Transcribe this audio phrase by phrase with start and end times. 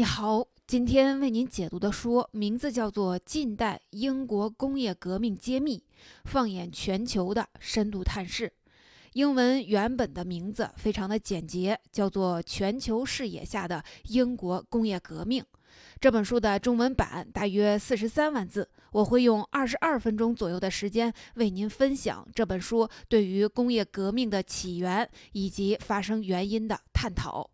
[0.00, 5.82] 你好，今天为您解读的书名字叫做《近代英国工业革命揭秘：
[6.24, 8.48] 放眼全球的深度探视》。
[9.12, 15.42] 英文原本的名字非常的简洁，叫做《全球视野下的英国工业革命》。
[16.00, 27.50] 这本书的中文版大约四十三万字，我会用二十二分钟左右的时间为您分享这本书对于工业革命的起源以及发生原因的探讨。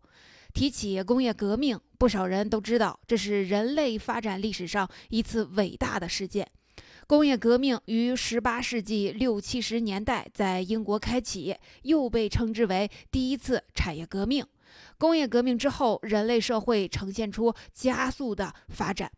[0.57, 6.49] 提起工业革命，不少人都知道这是人类发展历史上一次伟大的事件。
[7.05, 14.43] 工业革命于18世纪六七十年代在英国开启，又被称之为第一次产业革命。
[14.97, 19.11] 工业革命之后，人类社会呈现出加速的发展，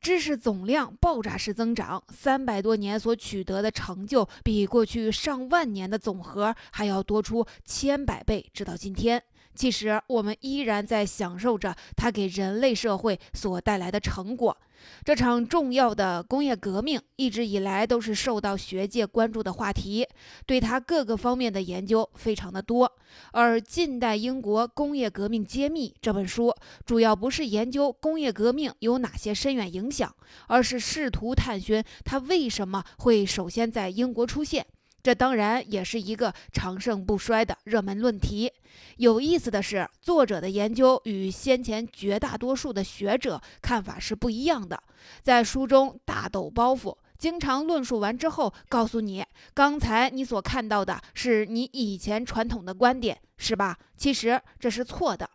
[0.00, 9.22] 知识总量爆炸式增长，三百多年所取得的成就比过去上万年的总和还要多出千百倍，直到今天。
[9.54, 14.56] 其实，我们依然在享受着它给人类社会所带来的成果。
[15.04, 20.04] 这场重要的工业革命一直以来都是受到学界关注的话题，
[20.44, 22.90] 对它各个方面的研究非常的多。
[23.30, 26.52] 而《近代英国工业革命揭秘》这本书，
[26.84, 30.12] 主要不是研究工业革命有哪些深远影响，
[30.48, 34.66] 而是试图探寻它为什么会首先在英国出现。
[35.02, 38.52] 这当然也是一个长盛不衰的热门论题。
[38.98, 44.80] 有意思的是，作者的研究与先前绝大多数的学者看法是不一样的。
[45.22, 53.76] 在书中大抖包袱，经常论述完之后，告诉你刚才你所看到的是你以前传统的观点，是吧？
[53.96, 55.28] 其实这是错的。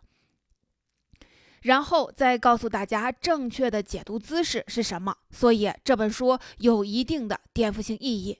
[1.62, 5.14] 然后再告诉大家正确的解读姿势是什么。
[5.30, 8.38] 所以这本书有一定的颠覆性意义。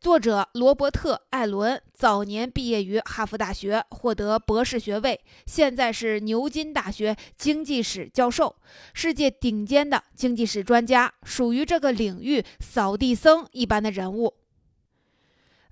[0.00, 8.54] 作者罗伯特·艾伦早年毕业于哈佛大学，获得博士学位，现在是牛津大学经济史教授，
[8.94, 14.34] 世界顶尖的经济史专家，属于这个领域扫地僧一般的人物。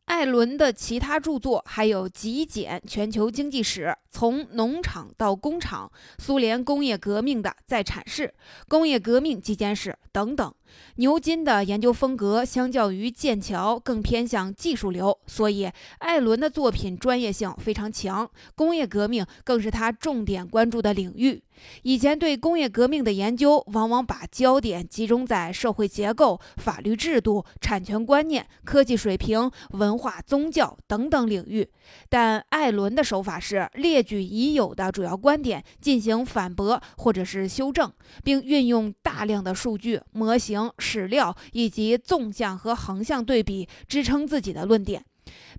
[0.07, 3.87] 艾伦的其他著作还有《极简全球经济史》、
[4.17, 8.33] 从农场到工厂、苏联工业革命的再阐释、
[8.67, 10.55] 工业革命期间史等等。
[10.97, 21.43] 牛津的研究风格相较于剑桥更偏向技术流，所以艾伦的作品专业性非常强，工业革命更是他重点关注的领域。
[21.83, 31.71] 以前对工业革命的研究，往往把焦点集中在社会结构、法律制度、产权观念、科技水平、文化、宗教等等领域。
[32.11, 45.05] 但艾伦的手法是列据已有的主要观点，进行反驳或者是修正，并运用大量的数据模型、史料以及纵向和横向对比，支撑自己的论点。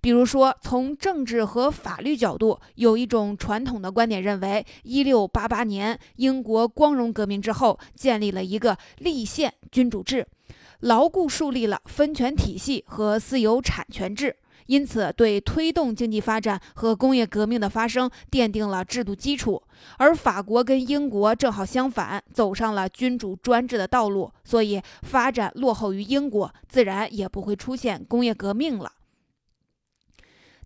[0.01, 10.25] 比如说，从政治和法律角度，有一种传统的观点认为，一六八八年英国光荣革命之后，建立了一个立宪君主制，
[10.81, 19.61] 牢固树立了分权体系和私有产权制，因此对推动经济发展和工业革命的发生奠定了制度基础。
[19.97, 28.91] 而法国跟英国正好相反，走上了君主专制的道路，所以发展落后于英国，自然也不会出现工业革命了。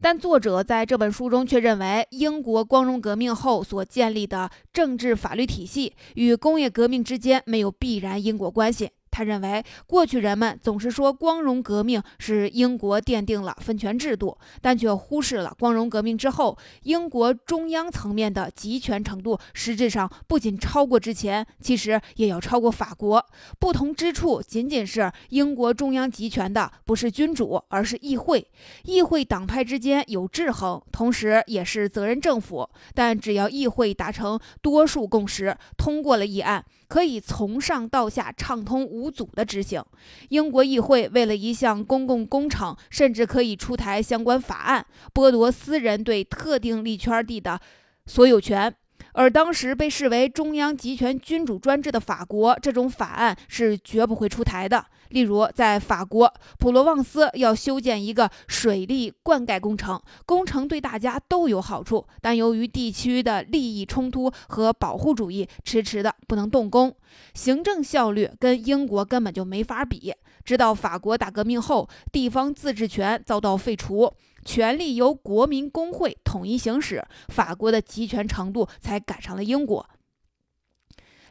[0.03, 8.90] 但作者在这本书中却认为，英国光荣革命后所建立的政治法律体系与工业革命之间没有必然因果关系。
[9.11, 23.23] 他认为，过去人们总是说光荣革命是英国奠定了分权制度，但却忽视了光荣革命之后，英国中央层面的集权程度实质上不仅超过之前，其实也要超过法国。
[23.59, 28.47] 不同之处仅仅是英国中央集权的不是君主，而是议会。
[28.85, 32.69] 议会党派之间有制衡，同时也是责任政府。
[32.95, 36.63] 但只要议会达成多数共识，通过了议案。
[36.88, 39.84] 可以从上到下畅通无无阻的执行。
[40.29, 47.59] 英国议会为了一项公共工程，甚至可以出台相关法案，剥夺私人对特定利圈地的
[48.06, 48.72] 所有权。
[49.13, 54.85] 而当时被视为中央集权君主专制的法国，这种法案是绝不会出台的。
[55.11, 66.96] 例如，在法国普罗旺斯要修建一个水利灌溉工程，工程对大家都有好处，但由于地区的利益冲突和保护主义，迟迟的不能动工，
[67.34, 70.13] 行政效率跟英国根本就没法比。
[70.43, 74.11] 直到法国大革命后，地方自治权遭到废除，
[74.43, 79.87] 权力由国民工会统一行使，法国的集权程度才赶上了英国。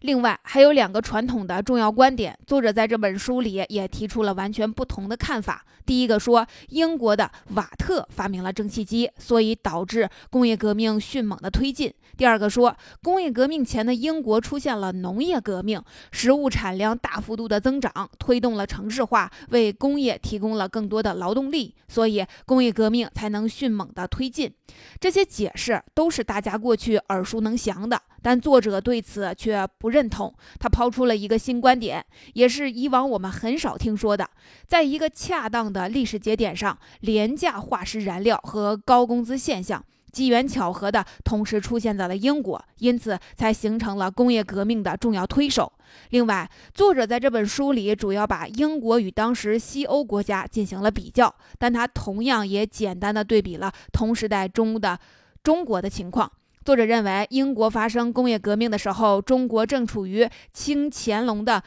[0.01, 5.65] 另外，还有两个传统的重要观点，作者在这本书里也提出了完全不同的看法。
[5.85, 11.93] 第一个说，英国的瓦特发明了蒸汽机，所以导致工业革命迅猛的推进。
[12.17, 15.83] 第二个说，工业革命前的英国出现了农业革命，
[16.13, 24.53] 食物产量大幅度的增长，推动了城市化，为工业提供了更多的劳动力，所以工业革命才能迅猛的推进。
[24.99, 28.01] 这些解释都是大家过去耳熟能详的。
[28.23, 34.29] 但作者对此却不认同，他抛出了一个新观点，也是以往我们很少听说的。
[34.67, 45.73] 在一个恰当的历史节点上，廉价化石燃料和高工资现象机缘巧合的同时出现在了英国，因此才形成了工业革命的重要推手。
[46.11, 54.99] 另外，作者在这本书里主要把英国与当时西欧国家进行了比较，但他同样也简单的对比了同时代中的
[55.43, 56.31] 中国的情况。
[56.65, 61.63] 作者认为，英国发生工业革命的时候，中国正处于清乾隆的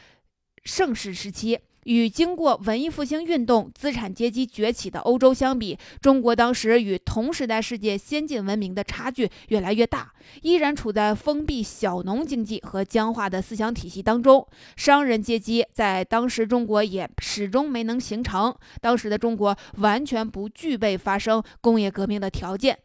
[0.64, 1.58] 盛世时期。
[1.84, 14.46] 与经过文艺复兴运动、资产阶级崛起的欧洲相比，中国当时与同时代世界先进文明的差距越来越大，依然处在封闭小农经济和僵化的思想体系当中。
[14.76, 18.54] 商人阶级在当时中国也始终没能形成。
[18.80, 22.78] 当时的中国完全不具备发生工业革命的条件。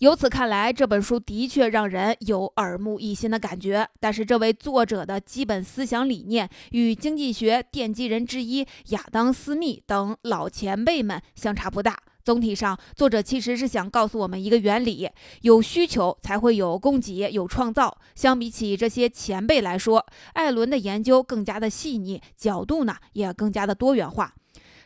[0.00, 3.88] 由此看来，这本书的确让人有耳目一新的感觉。
[3.98, 11.96] 但是，这位作者的基本思想理念与经济学奠基人之一亚当·斯密等老前辈们相差不大。
[12.22, 15.08] 总体上，作者其实是想告诉我们一个原理：
[15.40, 17.96] 有需求才会有供给，有创造。
[18.14, 20.04] 相比起这些前辈来说，
[20.34, 24.34] 艾伦的研究更加的细腻，角度呢也更加的多元化。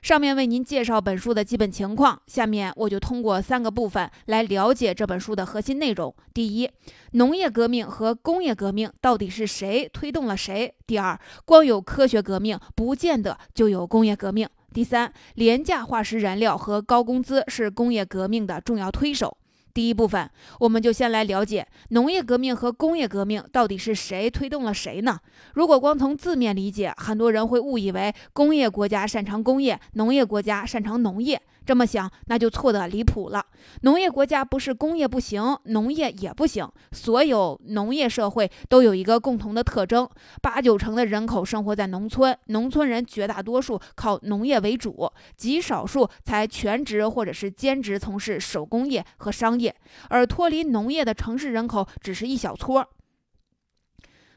[0.02, 6.14] 上面为您介绍本书的基本情况，下面我就通过三个部分来了解这本书的核心内容。
[6.32, 6.70] 第一，
[7.12, 10.74] 农业革命和工业革命到底是谁推动了谁？
[10.86, 14.48] 第二，光有科学革命不见得就有工业革命。
[14.72, 19.36] 第三，廉价化石燃料和高工资是工业革命的重要推手。
[19.72, 20.28] 第一部分，
[20.58, 25.18] 我们就先来了解农业革命和工业革命到底是谁推动了谁呢？
[25.54, 31.40] 如果光从字面理解，很多人会误以为工业国家擅长工业，农业国家擅长农业。
[31.64, 33.44] 这么想，那就错得离谱了。
[33.82, 36.68] 农业国家不是工业不行，农业也不行。
[36.92, 40.08] 所有农业社会都有一个共同的特征：
[40.42, 49.74] 八九成的人口生活在农村，农村人绝大多数靠农业为主，极少数才全职或者是兼职从事手工业和商业，
[50.08, 52.84] 而脱离农业的城市人口只是一小撮。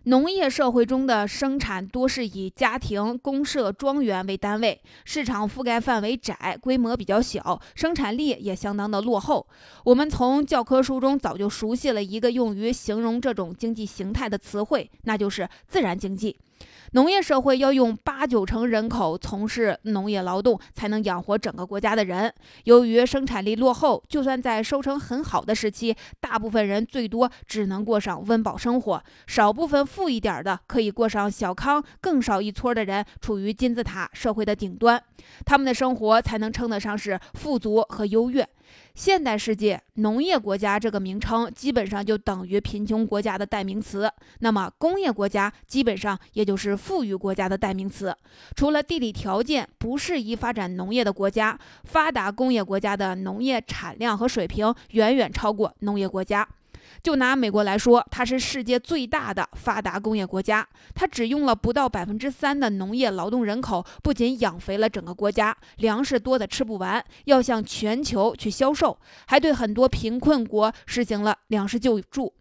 [0.06, 9.48] 农业社会中的生产多是以家庭、公社、庄园为单位，市场覆盖范围窄，规模比较小，生产力也相当的落后。
[9.86, 16.38] 我们从教科书中早就熟悉了一个用于形容这种经济形态的词汇，那就是自然经济。
[16.92, 22.33] 农业社会要用八九成人口从事农业劳动，才能养活整个国家的人。
[22.65, 35.01] 由于生产力落后，就算在收成很好的时期，大部分人最多只能过上温饱生活，少部分富一点的可以过上小康，更少一撮的人处于金字塔社会的顶端，
[35.45, 38.48] 他们的生活才能称得上是富足和优越。
[38.96, 48.16] 现代世界农业国家这个名称基本上就等于贫穷国家的代名词，那么工业国家基本上也就是富裕国家的代名词。
[48.56, 56.48] 除了地理条件不适宜发展农业的国家，发达工业国家的农业产量和水平远远超过农业国家。
[57.01, 68.97] 就拿美国来说，它是世界最大的发达工业国家，它只用了不到百分之三的农业劳动人口，不仅养肥了整个国家，粮食多的吃不完，要向全球去销售，
[69.28, 72.33] 还对很多贫困国实行了粮食救助。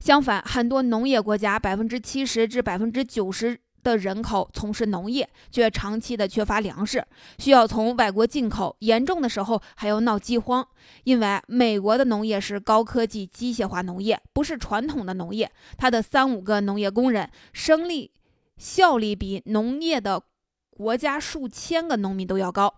[0.00, 3.60] 相反，很多农业国家百分之七十至百分之九十。
[3.82, 7.04] 的人口从事农业，却长期的缺乏粮食，
[7.38, 10.66] 需要从外国进口，严重的时候还要闹饥荒。
[11.04, 18.12] 因为美国的农业是高科技机械化农业，不是传统的农业，它的三五个农业工人，生力
[18.56, 20.22] 效率比农业的
[20.70, 22.74] 国家数千个农民都要高。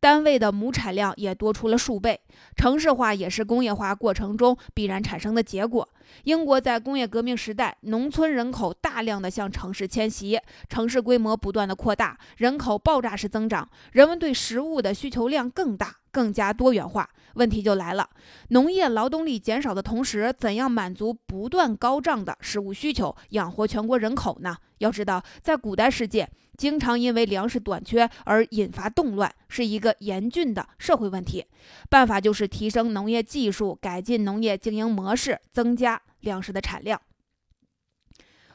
[0.00, 2.18] 单位的亩产量也多出了数倍，
[2.56, 5.86] 城市化也是工业化过程中必然产生的结果。
[6.24, 10.38] 英国在工业革命时代，农村人口大量的向城市迁徙，
[10.68, 17.08] 城市规模不断的扩大，人口爆炸式增长，人们对食物的需求量更大，更加多元化。
[17.34, 18.10] 问题就来了，
[18.48, 24.56] 农业劳动力减少的同时，怎样满足不断高涨的食物需求，养活全国人口呢？
[24.78, 26.28] 要知道，在古代世界。
[26.60, 31.46] 经常因为粮食短缺而引发动乱，是一个严峻的社会问题。
[31.88, 37.00] 办法就是提升农业技术，改进农业经营模式，增加粮食的产量。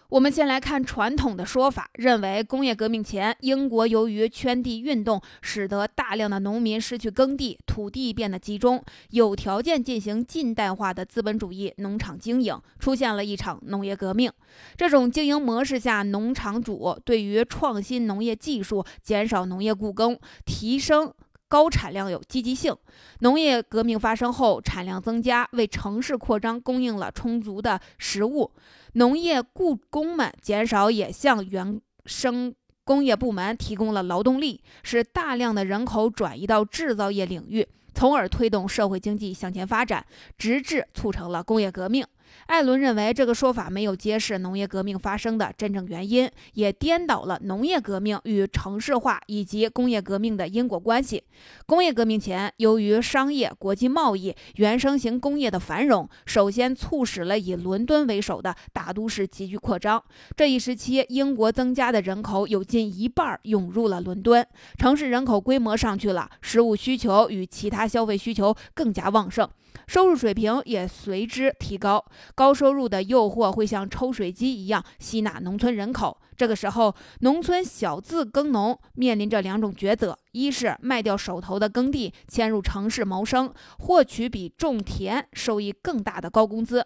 [0.09, 14.31] 我们先来看传统的说法，认为工业革命前，英国由于圈地运动，使得大量的农民失去耕地，土地变得集中，有条件进行近代化的资本主义农场经营，出现了一场农业革命。
[14.77, 21.11] 这种经营模式下，农场主对于创新农业技术、减少农业雇工、提升。
[21.47, 22.75] 高产量有积极性。
[23.19, 28.51] 农业革命发生后，产量增加，为城市扩张供应了充足的食物。
[28.93, 40.05] 农业雇工们减少，也向原生工业部门提供了劳动力，使大量的人口转移到制造业领域，从而推动社会经济向前发展，
[40.37, 42.05] 直至促成了工业革命。
[42.47, 51.23] 艾伦认为，这个说法没有揭示农业革命发生的真正原因，也颠倒了农业革命与城市化以及工业革命的因果关系。
[51.65, 60.01] 工业革命前，由于商业、国际贸易、原生型工业的繁荣，首先促使了以伦敦为首的大都市急剧扩张。
[60.35, 64.45] 这一时期，英国增加的人口有近一半涌入了伦敦，
[64.77, 69.49] 城市人口规模上去了，食物需求与其他消费需求更加旺盛。
[69.87, 72.03] 收入水平也随之提高，
[72.33, 76.17] 高收入的诱惑会像抽水机一样吸纳农村人口。
[76.37, 86.85] 这个时候，农村小自耕农面临着两种抉择：一是卖掉手头的耕地，迁入城市谋生，获取比种田收益更大的高工资。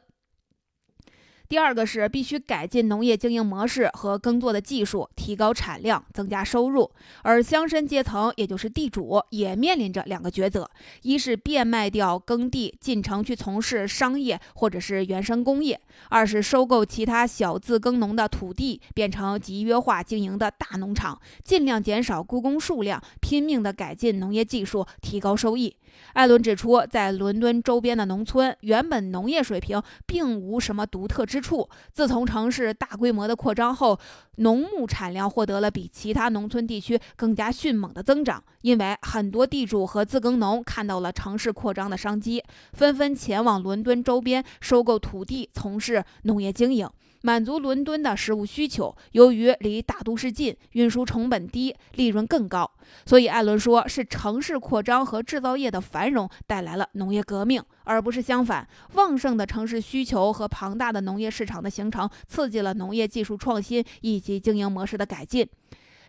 [1.50, 6.91] 第二个是必须改进农业经营模式和耕作的技术，提高产量，增加收入。
[7.24, 10.70] 而乡绅阶层，也就是地主，也面临着两个抉择：
[11.01, 15.75] 一是变卖掉耕地，进城去从事商业或者是原生工业；
[16.10, 25.75] 二是收购其他小自耕农的土地，变成集约化经营的大农场，尽量减少雇工数量，拼命地改进农业技术，提高收益。
[26.13, 31.69] 艾伦指出，在伦敦周边的农村，原本农业水平并无什么独特之处。
[31.91, 34.00] 自从城市大规模的扩张后，
[34.38, 38.43] 农牧产量获得了比其他农村地区更加迅猛的增长。
[38.62, 42.43] 因为很多地主和自耕农看到了城市扩张的商机，
[42.74, 46.89] 纷纷前往伦敦周边收购土地，从事农业经营。
[47.21, 48.95] 满足伦敦的食物需求。
[49.11, 52.69] 由于离大都市近，运输成本低，利润更高，
[53.05, 58.67] 所以艾伦说是城市扩张和制造业的繁荣带来了农业革命，而不是相反。
[58.93, 65.47] 旺盛的城市需求和庞大的农业市场的形成，刺激了农业技术创新以及经营模式的改进。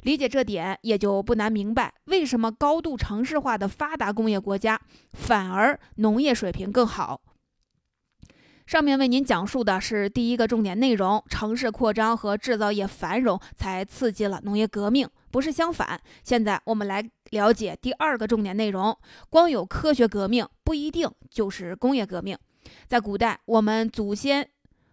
[0.02, 4.80] 理解这点，也就不难明白为什么高度城市化的发达工业国家
[5.12, 7.20] 反而农业水平更好。
[8.70, 16.00] 上面为您讲述的是第一个重点内容：城市扩张和制造业繁荣才刺激了农业革命，不是相反。
[16.22, 18.96] 现在我们来了解第二个重点内容：
[19.28, 22.38] 光有科学革命不一定就是工业革命。
[22.86, 24.48] 在古代，我们祖先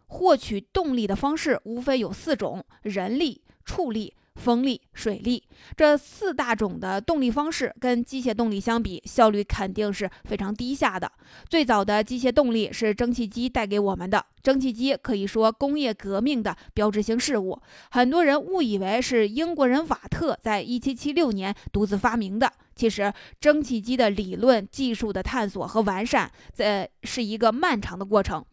[0.08, 4.16] 获取动力的方式无非有四种：人力、畜力。
[4.38, 5.44] 风力、水力
[5.76, 11.12] 这四大种的动力方式，跟机械动力相比，效率肯定是非常低下的。
[11.50, 17.60] 最早的机械动力是蒸汽机带给我们的，蒸汽机可以说工业革命的标志性事物。
[17.92, 28.46] 很多人误以为是英国人瓦特在1776年独自发明的，其实蒸汽机的理论技术的探索和完善，在是一个漫长的过程。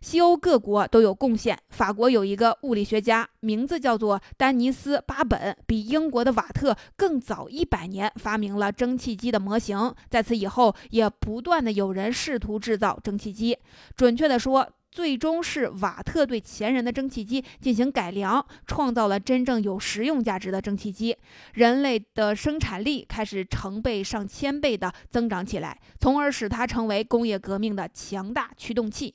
[0.00, 1.58] 西欧各国都有贡献。
[1.68, 9.94] 法国有一个物理学家，名字叫做丹尼斯·巴本，比英国的瓦特更早一百年发明了蒸汽机的模型。
[10.08, 13.56] 在此以后，也不断的有人试图制造蒸汽机。
[13.94, 21.16] 准确的说，最终是瓦特对前人的蒸汽机进行改良，创造了真正有实用价值的蒸汽机。
[21.52, 29.14] 人类的生产力开始成倍、上千倍的增长起来，从而使它成为工业革命的强大驱动器。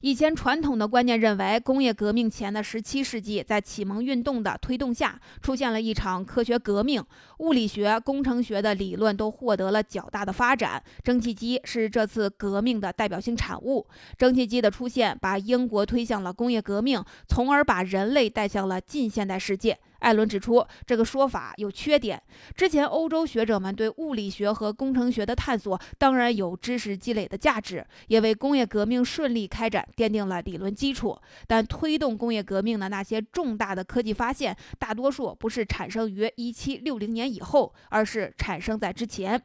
[0.00, 7.02] 以前传统的观念认为，工业革命前的十七世纪，在启蒙运动的推动下，出现了一场科学革命，
[7.38, 10.82] 物理学、工程学的理论都获得了较大的发展。
[11.02, 13.86] 蒸汽机是这次革命的代表性产物。
[14.18, 19.78] 蒸汽机的出现，把英国推向了工业革命，从而把人类带向了近现代世界。
[20.00, 22.22] 艾伦指出，这个说法有缺点。
[22.54, 31.18] 之前欧洲学者们对物理学和工程学的探索，当然有知识积累的价值，也为工业革命顺利开展奠定了理论基础。
[31.46, 39.40] 但推动工业革命的那些重大的科技发现，大多数不是产生于1760年以后，而是产生在之前。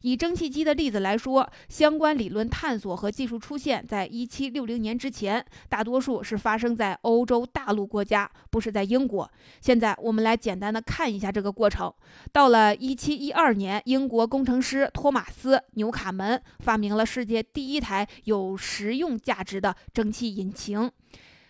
[0.00, 9.30] 以蒸汽机的例子来说，相关理论探索和技术出现在1760年之前，大多数是发生在欧洲大陆国家，不是在英国。
[9.60, 9.89] 现在。
[9.98, 11.92] 我们来简单的看一下这个过程。
[12.32, 20.90] 到了一七一二年，英国工程师托马斯·纽卡门发明了世界第一台有实用价值的蒸汽引擎。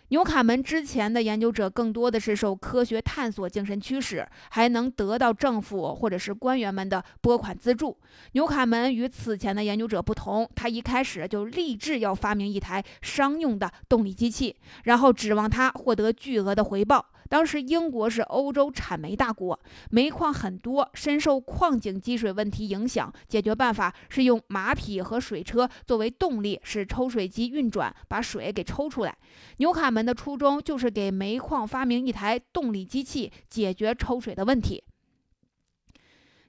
[0.09, 7.97] 纽卡门之前的研究者更多的是受科学探索精神驱使，还能得到政府或者是官员们的拨款资助。
[8.33, 17.07] 纽卡门与此前的研究者不同，他一开始就立志要发明一台商用的动力机器，然后指望它获得巨额的回报。
[17.31, 19.59] 当时英国是欧洲产煤大国，
[19.91, 23.11] 煤矿很多，深受矿井积水问题影响。
[23.29, 29.17] 解决办法是用马匹和水车作为动力，使抽水机运转，把水给抽出来。
[29.59, 34.83] 纽卡门的初衷就是给煤矿发明一台动力机器，解决抽水的问题。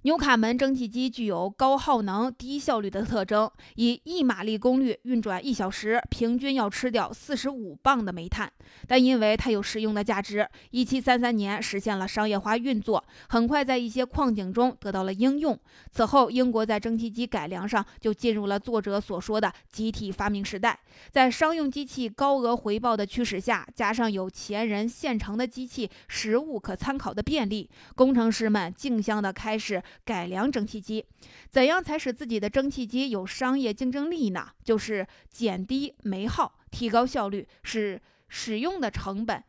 [0.03, 8.51] 纽卡门蒸汽机具有高耗能、低效率的特征，以一马力功率运转一小时，平均要吃掉四十五磅的煤炭。
[8.87, 15.55] 但因为它有实用的价值，一七三三年实现了商业化运作，很快在一些矿井中得到了应用。
[15.91, 20.79] 此后，英国在蒸汽机改良上就进入了作者所说的集体发明时代。
[21.11, 29.79] 在商用机器高额回报的驱使下，加上有前人现成的机器实物可参考的便利，工程师们竞相的开始。
[30.03, 31.05] 改良蒸汽机，
[31.49, 34.49] 怎样才使自己的蒸汽机有商业竞争力呢？
[34.63, 39.43] 就是减低煤耗，提高效率，使使用的成本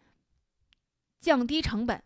[1.20, 2.02] 降低成本。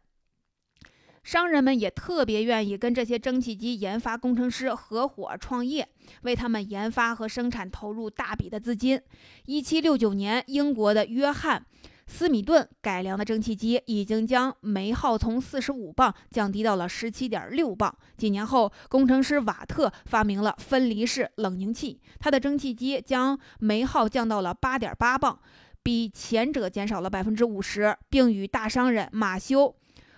[1.22, 5.88] 商人们也特别愿意跟这些蒸汽机研发工程师合伙创业，
[6.22, 9.02] 为他们研发和生产投入大笔的资金。
[9.46, 11.66] 一七六九年，英国的约翰。
[12.06, 17.94] 斯米顿改良的蒸汽机已经将煤耗从四十五磅降低到了十七点六磅。
[18.16, 25.38] 几年后，工程师瓦特发明了分离式冷凝器，他的蒸汽机将煤耗降到了八点八磅，
[25.82, 29.74] 比前者减少了百分之五十，并与大商人马修。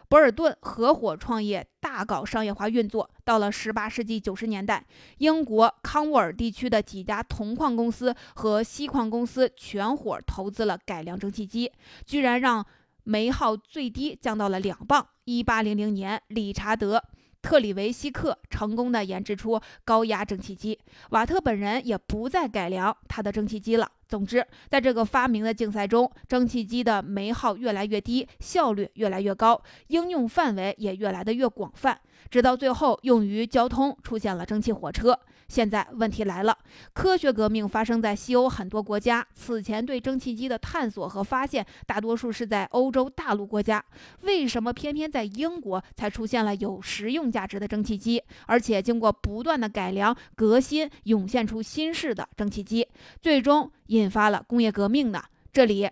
[0.08, 3.10] 博尔顿合伙创业，大搞商业化运作。
[3.24, 4.86] 到了十八世纪九十年代，
[5.18, 11.70] 英国康沃尔地区的几家铜矿公司和锡矿公司全伙投资了改良蒸汽机，
[12.06, 12.64] 居然让
[13.04, 15.06] 煤耗最低降到了两磅。
[15.24, 17.04] 一八零零年，理查德。
[17.40, 20.78] 特里维希克成功的研制出高压蒸汽机，
[21.10, 23.90] 瓦特本人也不再改良他的蒸汽机了。
[24.08, 35.18] 总之，在这个发明的竞赛中，蒸汽机的煤耗越来越低，效率越来越高，应用范围也越来的越广泛，直到最后用于交通，出现了蒸汽火车。
[35.48, 36.56] 现在问题来了，
[36.92, 43.82] 科学革命发生在西欧很多国家，此前对蒸汽机的探索和发现，大多数是在欧洲大陆国家。
[44.20, 52.86] 为什么偏偏在英国才出现了有实用价值的蒸汽机，而且经过不断的改良革新，涌现出新式的蒸汽机，
[53.22, 55.24] 最终引发了工业革命呢？
[55.50, 55.88] 这里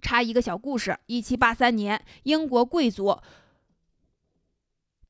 [0.00, 3.16] 插一个小故事：一七八三年，英国贵族。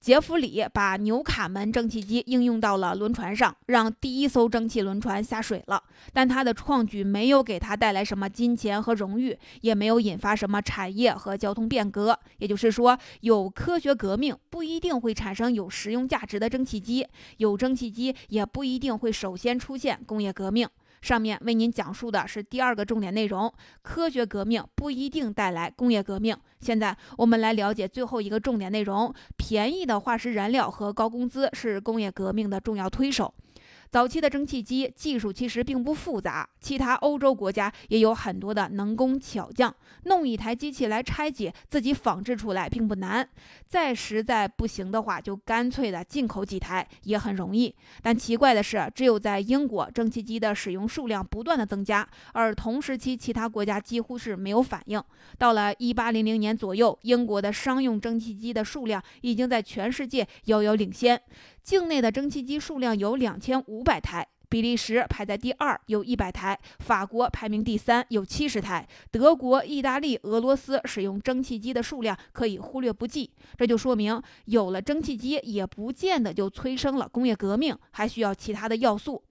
[0.03, 5.81] 杰弗里把纽卡门蒸汽机应用到了轮船上，让第一艘蒸汽轮船下水了。
[6.13, 12.19] 但他的创举没有给他带来什么金钱和荣誉，也没有引发什么产业和交通变革。
[12.39, 20.69] 也就是说，有科学革命不一定会产生有实用价值的蒸汽机，有蒸汽机也不一定会首先出现工业革命。
[21.03, 26.35] 上面为您讲述的是第二个重点内容：科学革命不一定带来工业革命。
[26.61, 33.35] 现在我们来了解最后一个重点内容：便宜的化石燃料和高工资是工业革命的重要推手。
[33.93, 39.73] 早期的蒸汽机技术其实并不复杂，其他欧洲国家也有很多的能工巧匠，
[40.05, 43.29] 弄一台机器来拆解，自己仿制出来并不难。
[43.69, 47.75] 再实在不行的话，就干脆的进口几台也很容易。
[48.01, 55.05] 但奇怪的是，只有在英国，蒸汽机的使用数量不断的增加，而同时期其他国家几乎是没有反应。
[55.37, 61.21] 到了一八零零年左右，英国的商用蒸汽机的数量已经在全世界遥遥领先。
[61.63, 73.31] 境内的蒸汽机数量有两千五百台，比利时排在第二，有一百台；法国排名第三，有七十台；德国、意大利、俄罗斯使用蒸汽机的数量可以忽略不计。
[73.57, 79.23] 这就说明，有了蒸汽机，也不见得就催生了工业革命，还需要其他的要素。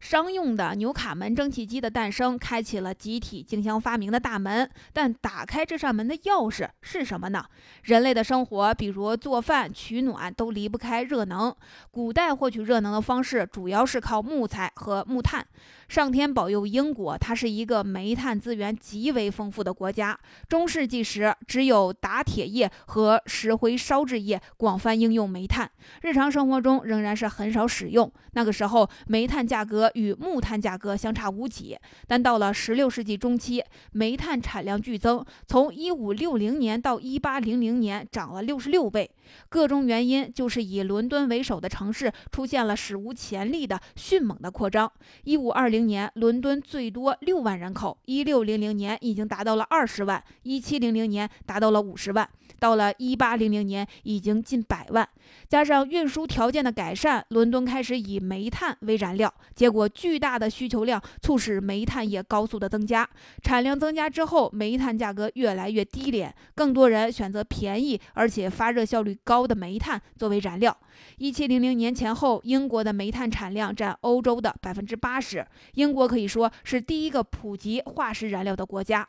[0.00, 4.70] 商用的纽卡门蒸汽机的诞生，开启了集体竞相发明的大门。
[4.92, 7.44] 但打开这扇门的钥匙是什么呢？
[7.82, 11.54] 人类的生活，比如做饭、取暖，都离不开热能。
[11.90, 15.44] 古代获取热能的方式，主要是靠木材和木炭。
[15.88, 20.18] 上天保佑英国，它是一个煤炭资源极为丰富的国家。
[20.46, 25.70] 中世纪时，只有打铁业和石灰烧制业广泛应用煤炭，
[26.02, 28.12] 日常生活中仍然是很少使用。
[28.32, 31.76] 那个时候，煤炭价格与木炭价格相差无几。
[32.06, 39.10] 但到了16世纪中期，煤炭产量剧增，从1560年到1800年涨了66倍。
[39.48, 44.90] 各种原因就是以伦敦为首的城市出现了史无前例的迅猛的扩张。
[45.24, 52.26] 1520零年，伦敦最多六万人口；一六零零年已经达到了二十万；一七零零年达到了五十万；
[52.58, 55.08] 到了一八零零年，已经近百万。
[55.48, 63.08] 加上运输条件的改善，伦敦开始以煤炭为燃料，结果巨大的需求量促使煤炭业高速的增加。
[63.42, 70.76] 产量增加之后，煤炭价格越来越低廉，更多人选择便宜而且发热效率高的煤炭作为燃料。
[71.18, 75.46] 一七零零年前后，英国的煤炭产量占欧洲的百分之八十。
[75.74, 79.06] 英国可以说是第一个普及化石燃料的国家。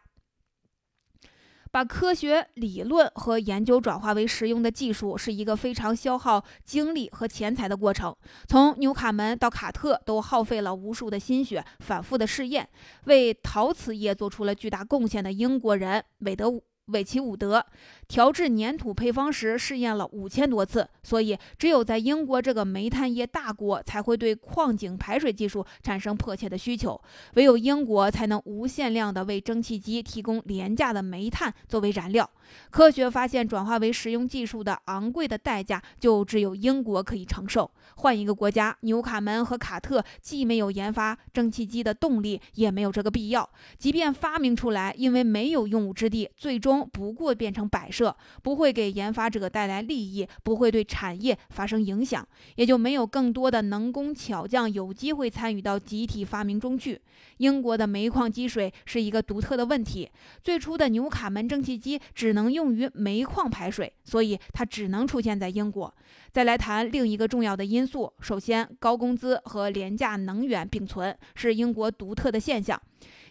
[1.72, 8.16] 把科学理论和研究转化为实用的技术，是一个非常消耗精力和钱财的过程。
[8.48, 12.68] 从纽卡门到卡特，都耗费了无数的心血，反复的试验，
[13.06, 16.62] 为陶瓷业做出了巨大贡献的英国人韦德。
[16.92, 17.64] 韦奇伍德
[18.10, 27.00] 调制粘土配方时试验了五千多次，所以只有在英国这个煤炭业大国才会对矿井排水技术产生迫切的需求。
[27.36, 32.28] 唯有英国才能无限量的为蒸汽机提供廉价的煤炭作为燃料。
[32.72, 37.70] 科学发现转化为实用技术的昂贵的代价，就只有英国可以承受。
[37.98, 43.48] 换一个国家，纽卡门和卡特既没有研发蒸汽机的动力，也没有这个必要。
[43.78, 46.90] 即便发明出来，因为没有用武之地，最终。
[46.92, 57.02] 不过变成摆设，这不会给研发者带来利益，不会对产业发生影响，也就没有更多的能工巧匠有机会参与到集体发明中去。
[57.40, 60.10] 英国的煤矿积水是一个独特的问题。
[60.42, 65.94] 最初的纽卡门蒸汽机只能用于煤矿排水，所以它只能出现在英国。
[66.32, 72.82] 再来谈另一个重要的因素，首先，高工资和廉价能源并存是英国独特的现象。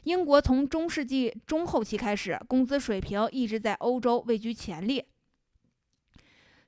[0.08, 5.06] 英国从中世纪中后期开始，工资水平一直在欧洲位居前列。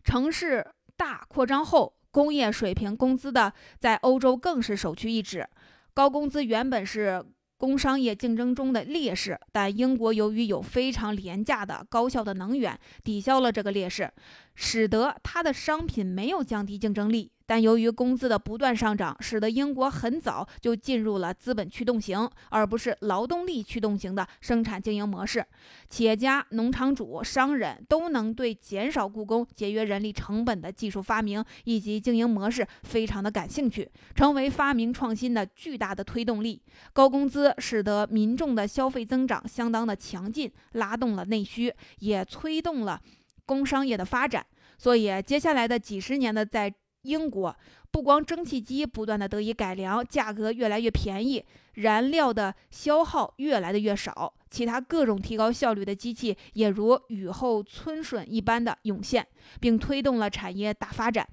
[0.04, 5.48] 城市大扩张后，工业水平工资的在欧洲更是首屈一指。
[5.94, 7.24] 高工资原本是
[7.56, 14.12] 工商业竞争中的劣势，但英国由于有非常廉价的高效的能源，抵消了这个劣势，
[14.54, 17.32] 使得它的商品没有降低竞争力。
[17.50, 25.44] 但由于工资的不断上涨，使得英国很早就进入了资本驱动型，而不是劳动力驱动型的生产经营模式。
[25.88, 36.62] 企业家、农场主、商人都能对减少雇工、节约人力成本的技术发明以及经营模式非常的感兴趣，成为发明创新的巨大的推动力。
[36.92, 43.00] 高工资使得民众的消费增长相当的强劲，拉动了内需，也催动了
[43.44, 44.46] 工商业的发展。
[44.78, 47.54] 所以，接下来的几十年的在英国
[47.90, 59.26] 不光蒸汽机不断的得以改良，价格越来越便宜，燃料的消耗越来的越少，其他各种提高效率的机器也如雨后春笋一般的涌现，
[59.60, 61.26] 并推动了产业大发展。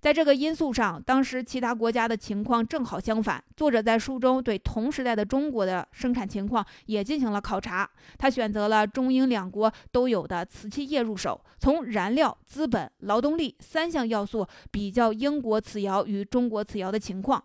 [0.00, 3.42] 在这个因素上，当时其他国家的情况正好相反。
[3.54, 7.88] 作者在书中对同时代的中国的生产情况也进行了考察。
[8.16, 17.44] 他选择了中英两国都有的瓷器业入手，从燃料、资本、劳动力三项要素比较英国瓷窑与中国瓷窑的情况。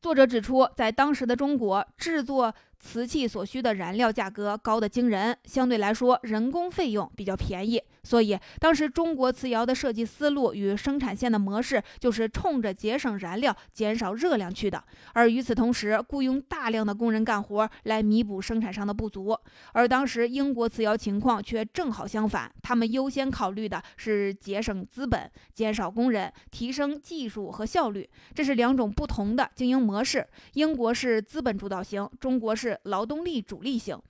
[0.00, 2.54] 作者指出，在当时的中国制作。
[2.82, 14.82] 瓷器所需的燃料价格高得惊人，相对来说人工费用比较便宜，所以当时中国瓷窑的设计思路与生产线的模式就是冲着节省燃料、减少热量去的。
[15.12, 19.38] 而与此同时，雇佣大量的工人干活来弥补生产上的不足。
[19.72, 30.26] 而当时英国瓷窑情况却正好相反，他们优先考虑的是节省资本、减少工人、提升技术和效率，这是两种不同的经营模式。
[30.54, 32.71] 英国是资本主导型，中国是。
[32.82, 34.00] 劳动力主力型。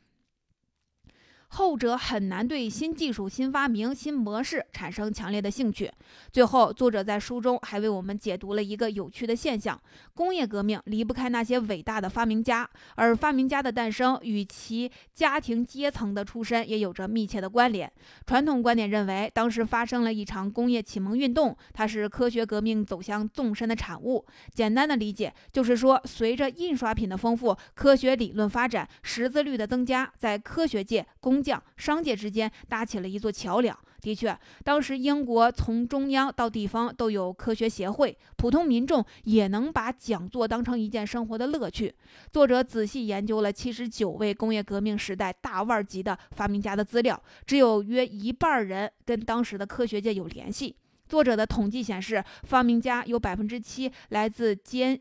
[1.55, 5.93] 后者很难对新技术、新发明、新模式产生强烈的兴趣。
[6.33, 9.79] 最后，作者在书中还为我们解读了一个有趣的现象：
[10.15, 17.91] 工业革命离不开那些伟大的发明家，而发明家的诞生与其家庭阶层的出身也有着密切的关联。
[18.27, 24.25] 传统观点认为，当时发生了一场工业启蒙运动，它是科学革命走向纵深的产物。
[24.55, 33.77] 简单的理解就是说，随着印刷品的丰富、科学理论发展、识字率的增加，在科学界工匠、商界之间搭起了一座桥梁。
[34.01, 41.95] 的确，当时英国从中央到地方都有科学协会，普通民众也能把讲座当成一件生活的乐趣。
[42.33, 50.75] 作者仔细研究了七十九位工业革命时代大腕级的发明家的资料，只有约一半人跟当时的科学界有联系。
[51.09, 55.01] 作者的统计显示，发明家有百分之七来自兼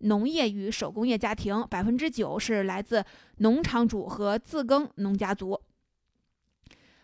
[0.00, 3.02] 农业与手工业家庭，百分之九是来自
[3.38, 5.58] 农场主和自耕农家族。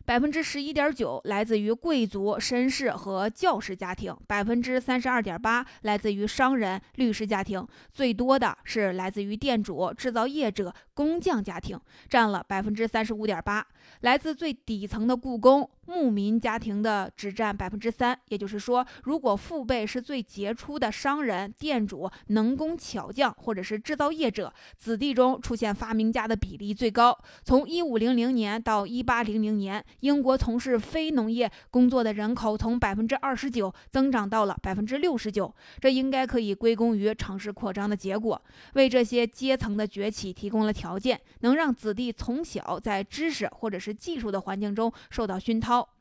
[0.04, 13.64] 百分之十一点九来自于贵族、绅士和教师家庭，百分之三十二点八来自于商人、律师家庭，最多的是来自于店主、制造业者、工匠家庭，占了百分之三十五点八。
[14.00, 18.18] 来自最底层的雇工、牧民家庭的只占百分之三。
[18.28, 27.16] 也就是说，如果父辈是最杰出的商人、店主、能工巧匠或者是制造业者，子弟中出现发明家的比例最高。
[27.44, 29.84] 从一五零零年到一八零零年。
[30.00, 38.40] 英国从事非农业工作的人口从百分之二十九增长到了百分之六十九，这应该可以归功于城市扩张的结果，
[38.74, 45.99] 为这些阶层的崛起提供了条件，能让子弟从小在知识或或者是技术的环境中受到熏陶。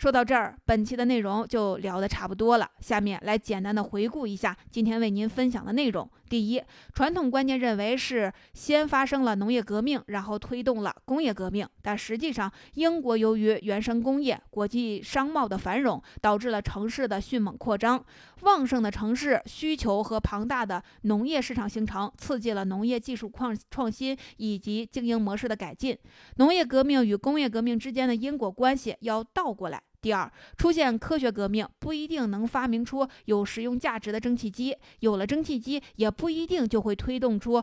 [0.00, 2.66] 说到这儿，本期的内容就聊得差不多了。
[2.80, 6.10] 下面来简单的回顾一下今天为您分享的内容。
[6.30, 6.62] 第一，
[6.94, 11.68] 传统观念认为是先发生了农业革命，然后推动了工业革命。
[11.82, 18.02] 但实际上，英国由于原生工业、国际商贸的繁荣，导致了城市的迅猛扩张，
[18.40, 25.94] 旺盛的城市需求和庞大的农业市场形成，刺激了农业技术创创新以及经营模式的改进。
[26.36, 29.82] 农业革命与工业革命之间的因果关系要倒过来。
[30.00, 37.62] 第二，出现科学革命不一定能发明出有实用价值的蒸汽机，有了蒸汽机也不一定就会推动出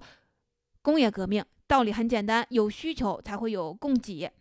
[0.81, 1.43] 工业革命。
[1.65, 4.31] 道理很简单，有需求才会有供给。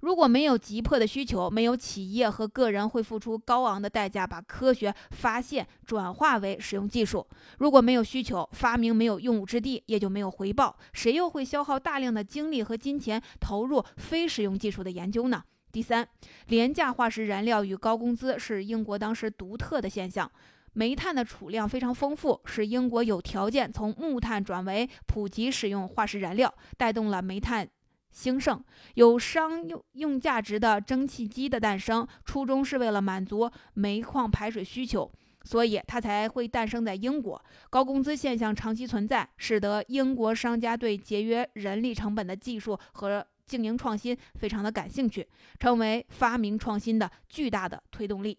[0.00, 7.26] 如果没有急迫的需求，没有企业和个人会付出高昂的代价把科学发现转化为使用技术。
[7.58, 10.76] 如果没有需求，发明没有用武之地，也就没有回报。
[10.92, 15.42] 谁又会消耗大量的精力和金钱投入非实用技术的研究呢？
[15.72, 16.08] 第三，
[16.46, 20.30] 廉价化石燃料与高工资是英国当时独特的现象。
[20.72, 27.66] 煤炭的储量非常丰富，使英国有条件从木炭转为普及使用化石燃料，带动了煤炭
[28.10, 28.62] 兴盛。
[28.94, 35.10] 有商用价值的蒸汽机的诞生，初衷是为了满足煤矿排水需求，
[35.44, 37.42] 所以它才会诞生在英国。
[37.70, 45.26] 高工资现象长期存在，使得英国商家对节约人力成本的技术和经营创新非常的感兴趣，
[45.58, 48.36] 成为发明创新的巨大的推动力。